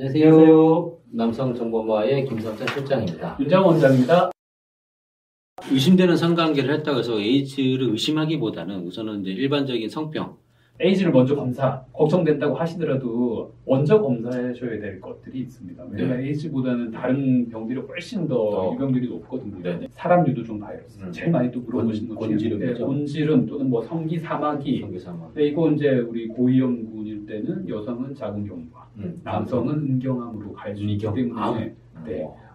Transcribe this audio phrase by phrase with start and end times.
[0.00, 0.96] 안녕하세요.
[1.10, 3.36] 남성정보마의 김석찬 실장입니다.
[3.40, 4.30] 윤장 원장입니다.
[5.72, 10.36] 의심되는 성관계를 했다고 해서 에이즈를 의심하기보다는 우선은 이제 일반적인 성병,
[10.80, 15.84] 에이즈를 먼저 검사, 걱정된다고 하시더라도 먼저 검사하셔야 될 것들이 있습니다.
[15.90, 18.72] 왜냐하면 에이즈보다는 다른 병들이 훨씬 더 더.
[18.74, 19.60] 유병률이 높거든요.
[19.60, 19.88] 네네.
[19.90, 21.00] 사람 유두종 바이러스.
[21.02, 21.10] 음.
[21.10, 22.78] 제일 많이 또 물어보시는 곤- 것 중에 곤지름이죠.
[22.78, 24.80] 네, 곤지름 또는 뭐 성기 사마귀.
[24.82, 25.28] 성기사망.
[25.34, 29.20] 근데 이거 이제 우리 고위험군일 때는 여성은 자궁경부암, 음.
[29.24, 31.58] 남성은 은경암으로 갈수 있기 때문에 암.
[32.06, 32.22] 네.
[32.22, 32.47] 어.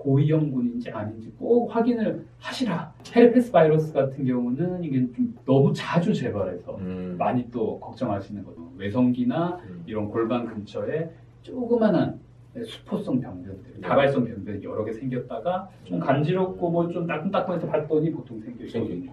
[0.00, 2.92] 꼭 고위험군인지 아닌지 꼭 확인을 하시라.
[3.14, 7.16] 헤르페스 바이러스 같은 경우는 이게 좀 너무 자주 재발해서 음.
[7.18, 8.70] 많이 또 걱정하시는 거죠.
[8.76, 9.82] 외성기나 음.
[9.86, 11.10] 이런 골반 근처에
[11.42, 12.18] 조그만한
[12.66, 18.86] 수포성 병변들, 다발성 병변이 여러 개 생겼다가 좀 간지럽고 뭐 좀 따끔따끔해서 봤더니 보통 생겨있거든요.
[18.86, 19.12] 생기죠.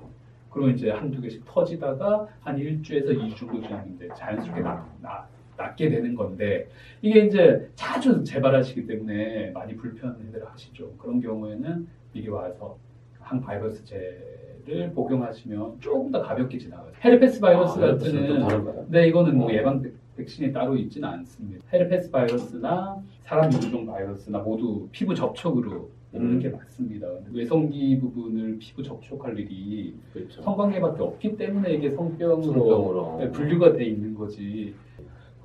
[0.49, 5.27] 그리고 이제 한두 개씩 터지다가 한 일주에서 2주 그냥 이제 자연스럽게 나, 나,
[5.57, 6.67] 낫게 되는 건데
[7.01, 10.91] 이게 이제 자주 재발하시기 때문에 많이 불편을 하시죠.
[10.97, 12.77] 그런 경우에는 미리 와서
[13.19, 16.91] 항바이러스제를 복용하시면 조금 더 가볍게 지나가요.
[17.03, 18.87] 헤르페스 바이러스 아, 같은?
[18.89, 21.63] 네, 이거는 뭐 예방 백- 백신이 따로 있지는 않습니다.
[21.71, 26.39] 헤르페스 바이러스나 사람 유두종 바이러스나 모두 피부 접촉으로 오는 음.
[26.39, 27.07] 게 맞습니다.
[27.31, 30.41] 외성기 부분을 피부 접촉할 일이 그렇죠.
[30.41, 33.17] 성관계밖에 없기 때문에 이게 성병으로 성병으로.
[33.19, 34.73] 네, 분류가 돼 있는 거지.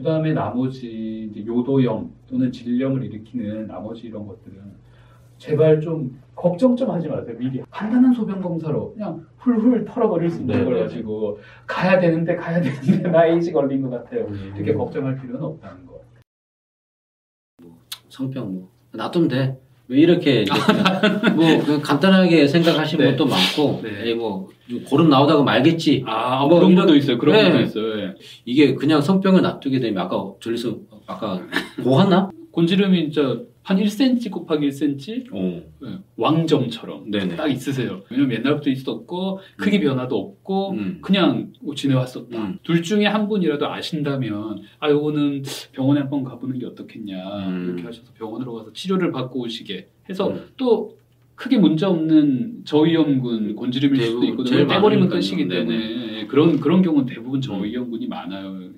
[0.03, 4.61] 그 다음에 나머지 이제 요도염 또는 질염을 일으키는 나머지 이런 것들은
[5.39, 7.37] 제발 좀 걱정 좀 하지 마세요.
[7.39, 10.81] 미리 간단한 소변 검사로 그냥 훌훌 털어버릴 수 있는 네, 걸 네.
[10.81, 14.25] 가지고 가야 되는데 가야 되는데 나 에이즈 걸린 것 같아요.
[14.25, 14.55] 음.
[14.57, 16.03] 이렇게 걱정할 필요는 없다는 거.
[18.09, 19.61] 성병 뭐 놔두면 돼.
[19.93, 23.11] 왜 이렇게 그냥 뭐 그냥 간단하게 생각하시는 네.
[23.13, 23.91] 것도 많고 네.
[24.09, 24.49] 에이, 뭐
[24.89, 26.03] 고름 나오다가 말겠지.
[26.07, 27.19] 아, 뭐 그런 이런- 것도 있어요.
[27.19, 27.51] 그런 네.
[27.51, 27.99] 것도 있어요.
[28.01, 28.15] 예.
[28.47, 31.43] 이게 그냥 성병을 놔두게 되면 아까 전리서 아까
[31.83, 32.31] 고하나?
[32.53, 33.23] 곤지름이 이제
[33.63, 35.63] 한 1cm 곱하기 1cm 어.
[35.87, 37.37] 예, 왕점처럼 네네.
[37.37, 38.03] 딱 있으세요.
[38.11, 40.99] 왜냐면 옛날부터 있었고 크기 변화도 없고 음.
[41.01, 42.37] 그냥 지내왔었다.
[42.39, 42.59] 음.
[42.65, 47.65] 둘 중에 한 분이라도 아신다면 아 요거는 병원에 한번 가보는 게 어떻겠냐 음.
[47.69, 50.45] 이렇게 하셔서 병원으로 가서 치료를 받고 오시게 해서 음.
[50.57, 50.97] 또
[51.37, 55.09] 크게 문제 없는 저위험군 곤지름일 수도 떼버리면 많으니까요.
[55.09, 55.45] 끝이기.
[55.45, 55.49] 음.
[55.49, 58.73] 때문에 그런 그런 경우는 대부분 저위험군이 많아요.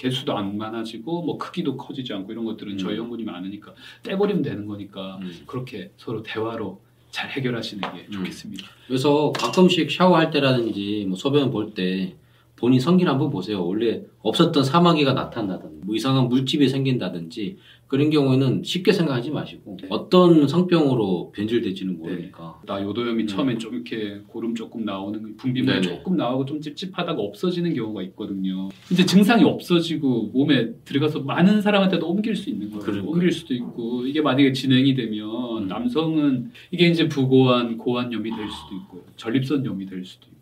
[0.00, 2.78] 개수도 안 많아지고 뭐 크기도 커지지 않고 이런 것들은 음.
[2.78, 5.42] 저위험군이 많으니까 떼버리면 되는 거니까 음.
[5.46, 6.80] 그렇게 서로 대화로
[7.10, 8.12] 잘 해결하시는 게 음.
[8.12, 8.66] 좋겠습니다.
[8.86, 12.14] 그래서 가끔씩 샤워할 때라든지 뭐 소변 볼 때
[12.60, 13.66] 본인 성기를 한번 보세요.
[13.66, 17.56] 원래 없었던 사마귀가 나타나든지 뭐 이상한 물집이 생긴다든지
[17.86, 19.88] 그런 경우에는 쉽게 생각하지 마시고 네.
[19.90, 23.26] 어떤 성병으로 변질될지는 모르니까 나 요도염이 음.
[23.26, 25.82] 처음엔 좀 이렇게 고름 조금 나오는 거, 분비물.
[25.82, 28.68] 조금 나오고 좀 찝찝하다가 없어지는 경우가 있거든요.
[28.92, 32.84] 이제 증상이 없어지고 몸에 들어가서 많은 사람한테도 옮길 수 있는 거예요.
[32.84, 33.10] 그러니까요.
[33.10, 35.66] 옮길 수도 있고 이게 만약에 진행이 되면 음.
[35.66, 40.39] 남성은 이게 이제 부고환, 고환염이 될 수도 있고 전립선염이 될 수도 있고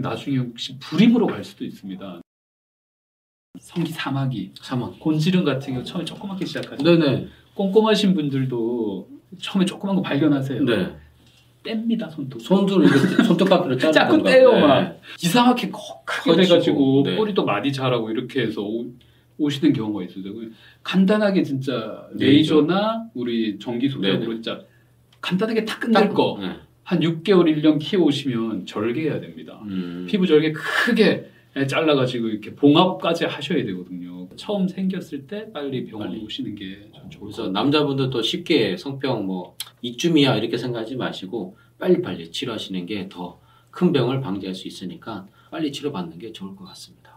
[0.00, 2.20] 나중에 혹시 불임으로 갈 수도 있습니다.
[3.58, 4.92] 성기 사마귀, 사망.
[4.98, 6.82] 곤지름 같은 경우 처음에 조그맣게 시작하죠.
[6.82, 7.28] 네네.
[7.54, 9.08] 꼼꼼하신 분들도
[9.40, 10.62] 처음에 조그만 거 발견하세요.
[10.64, 10.94] 네.
[11.64, 12.40] 뗍니다 손톱.
[12.42, 14.22] 이렇게 손톱깎이로 자르는 자꾸?
[14.22, 14.60] 떼요 네.
[14.60, 17.16] 막 이상하게 거- 크게 돼가지고 네.
[17.16, 18.84] 뿌리도 많이 자라고 이렇게 해서 오,
[19.38, 20.24] 오시는 경우가 있어요.
[20.82, 22.56] 간단하게 진짜 레이저.
[22.60, 24.34] 레이저나 우리 전기 소독으로 네네.
[24.34, 24.60] 진짜
[25.20, 26.38] 간단하게 탁 끝낼 거.
[26.40, 26.56] 네.
[26.86, 29.60] 한 6개월 1년 키워오시면 절개해야 됩니다.
[29.64, 30.06] 음.
[30.08, 31.28] 피부 절개 크게
[31.68, 34.28] 잘라가지고 이렇게 봉합까지 하셔야 되거든요.
[34.36, 36.22] 처음 생겼을 때 빨리 병원 빨리.
[36.22, 37.52] 오시는 게전 좋을 것 그래서 같아요.
[37.52, 43.38] 남자분들 도 쉽게 성병 뭐 이쯤이야 이렇게 생각하지 마시고 빨리빨리 치료하시는 게 더
[43.72, 47.15] 큰 병을 방지할 수 있으니까 빨리 치료받는 게 좋을 것 같습니다.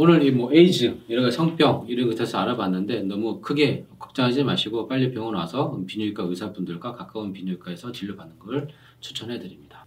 [0.00, 4.88] 오늘 이 뭐 에이즈 이런 거 성병 이런 거 대해서 알아봤는데 너무 크게 걱정하지 마시고
[4.88, 8.68] 빨리 병원 와서 비뇨기과 의사분들과 가까운 비뇨기과에서 진료받는 걸
[9.00, 9.84] 추천해 드립니다.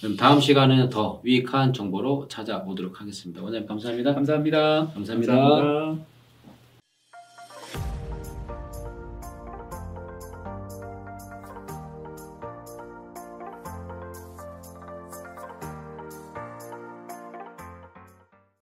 [0.00, 3.42] 그럼 다음 시간에는 더 유익한 정보로 찾아오도록 하겠습니다.
[3.42, 4.14] 원장님 감사합니다.
[4.14, 4.92] 감사합니다.
[4.94, 5.34] 감사합니다.
[5.36, 6.19] 감사합니다.